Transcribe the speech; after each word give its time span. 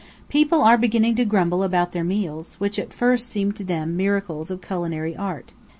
People 0.29 0.63
are 0.63 0.79
beginning 0.79 1.13
to 1.17 1.25
grumble 1.25 1.61
about 1.61 1.91
their 1.91 2.03
meals, 2.03 2.55
which 2.55 2.79
at 2.79 2.91
first 2.91 3.27
seemed 3.29 3.55
to 3.57 3.63
them 3.63 3.95
miracles 3.95 4.49
of 4.49 4.59
culinary 4.59 5.15
art. 5.15 5.51